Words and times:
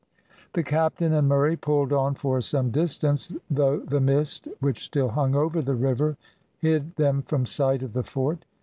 The 0.53 0.63
captain 0.63 1.13
and 1.13 1.27
Murray 1.29 1.55
pulled 1.55 1.93
on 1.93 2.15
for 2.15 2.41
some 2.41 2.71
distance, 2.71 3.35
though 3.51 3.81
the 3.81 4.01
mist 4.01 4.47
which 4.59 4.83
still 4.83 5.09
hung 5.09 5.35
over 5.35 5.61
the 5.61 5.75
river 5.75 6.17
hid 6.57 6.95
them 6.95 7.21
from 7.21 7.45
sight 7.45 7.83
of 7.83 7.93
the 7.93 8.01
fort. 8.01 8.43